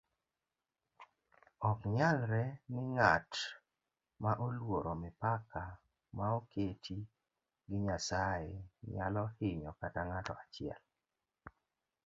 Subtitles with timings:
[1.69, 3.31] oknyalre ni ng'at
[4.21, 5.63] maoluoro mipaka
[6.17, 6.97] maoketi
[7.67, 8.53] gi nyasaye
[8.93, 10.79] nyalohinyo kata ng'ato achiel